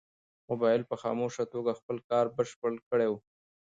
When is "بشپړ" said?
2.35-2.73